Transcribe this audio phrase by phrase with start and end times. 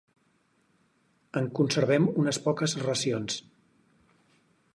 [1.41, 3.37] En conservem unes poques racions.